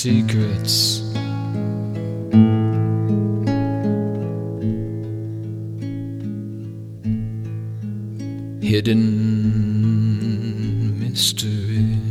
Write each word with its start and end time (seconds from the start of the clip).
secrets. 0.00 1.00
Hidden 8.62 9.04
mysteries. 10.98 12.09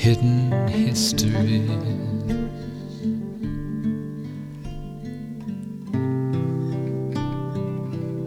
Hidden 0.00 0.50
history. 0.68 1.60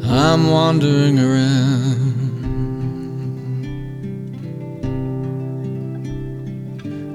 I'm 0.06 0.52
wandering 0.52 1.18
around, 1.18 2.14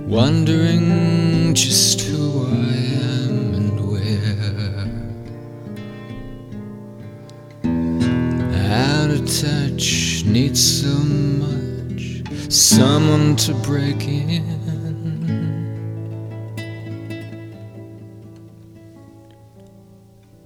wondering 0.08 1.54
just 1.54 2.00
who 2.00 2.48
I 2.48 2.74
am 3.12 3.54
and 3.54 3.78
where. 3.88 4.88
Out 8.72 9.10
of 9.10 9.20
touch, 9.40 10.24
need 10.24 10.56
so 10.58 10.88
much, 11.42 11.57
someone 12.48 13.36
to 13.36 13.54
break 13.54 14.08
in. 14.08 14.58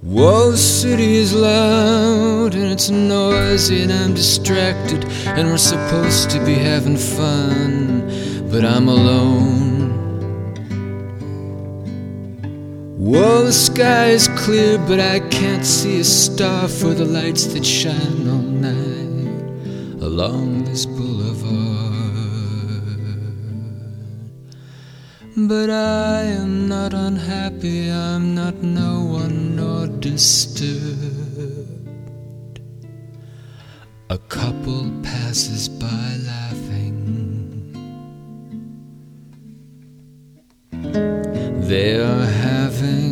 Whoa, 0.03 0.50
the 0.50 0.59
city 0.59 1.14
is 1.14 1.33
loud 1.33 2.55
and 2.55 2.72
it's 2.72 2.91
noisy 2.91 3.83
and 3.83 3.92
I'm 3.92 4.14
distracted 4.14 5.05
and 5.27 5.48
we're 5.48 5.56
supposed 5.56 6.28
to 6.31 6.44
be 6.44 6.55
having 6.55 6.97
fun, 6.97 8.09
but 8.50 8.64
I'm 8.64 8.89
alone. 8.89 9.72
Whoa, 12.98 13.44
the 13.44 13.53
sky 13.53 14.09
is 14.09 14.28
clear, 14.28 14.78
but 14.78 15.00
I 15.00 15.20
can't 15.28 15.64
see 15.64 16.00
a 16.00 16.05
star 16.05 16.69
for 16.69 16.94
the 16.94 17.05
lights 17.05 17.47
that 17.47 17.64
shine 17.64 18.27
night 18.27 18.42
along 20.13 20.65
this 20.65 20.85
boulevard. 20.85 21.41
But 25.35 25.71
I 25.71 26.21
am 26.41 26.69
not 26.69 26.93
unhappy, 26.93 27.91
I'm 27.91 28.35
not 28.35 28.57
no 28.57 28.93
one 29.21 29.57
nor 29.57 29.87
disturbed. 29.87 31.01
A 34.11 34.19
couple 34.19 34.83
passes 35.03 35.67
by 35.71 36.09
laughing. 36.33 36.99
They 41.71 41.91
are 41.99 42.27
having 42.51 43.12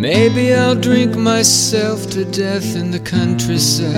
Maybe 0.00 0.52
I'll 0.52 0.74
drink 0.74 1.16
myself 1.16 2.10
to 2.10 2.26
death 2.26 2.76
in 2.76 2.90
the 2.90 3.00
countryside. 3.00 3.94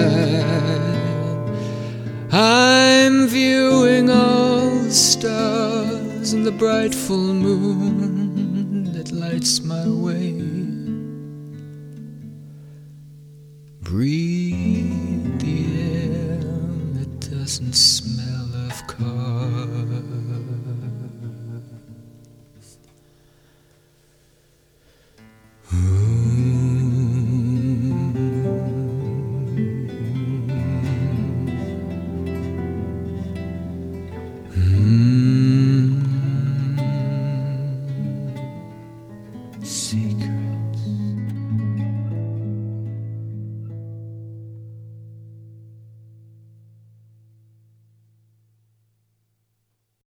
I'm 2.32 3.26
viewing 3.26 4.09
all 4.09 4.70
the 4.78 4.92
stars 4.92 6.32
and 6.32 6.47
the 6.47 6.53
bright 6.53 6.94
full 6.94 7.34
moon 7.34 8.92
that 8.92 9.10
lights 9.10 9.60
my 9.64 9.88
way. 9.88 10.34
Breathe 13.82 15.41
the 15.41 15.66
air 15.82 16.38
that 16.94 17.20
doesn't. 17.28 17.75
Mm. 34.88 36.03
Secret. 39.62 40.38